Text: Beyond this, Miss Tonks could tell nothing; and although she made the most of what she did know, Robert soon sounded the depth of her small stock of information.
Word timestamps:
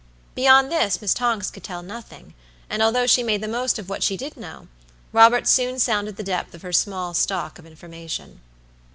Beyond 0.33 0.71
this, 0.71 0.99
Miss 0.99 1.13
Tonks 1.13 1.51
could 1.51 1.63
tell 1.63 1.83
nothing; 1.83 2.33
and 2.71 2.81
although 2.81 3.05
she 3.05 3.21
made 3.21 3.39
the 3.41 3.47
most 3.47 3.77
of 3.77 3.87
what 3.87 4.01
she 4.01 4.17
did 4.17 4.35
know, 4.35 4.67
Robert 5.13 5.47
soon 5.47 5.77
sounded 5.77 6.15
the 6.15 6.23
depth 6.23 6.55
of 6.55 6.63
her 6.63 6.73
small 6.73 7.13
stock 7.13 7.59
of 7.59 7.67
information. 7.67 8.41